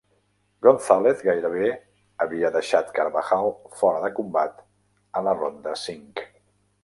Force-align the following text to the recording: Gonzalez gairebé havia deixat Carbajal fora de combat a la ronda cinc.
Gonzalez 0.67 1.11
gairebé 1.27 1.67
havia 2.25 2.51
deixat 2.55 2.89
Carbajal 2.95 3.53
fora 3.81 4.01
de 4.07 4.11
combat 4.21 4.67
a 5.21 5.25
la 5.29 5.35
ronda 5.43 5.77
cinc. 5.85 6.25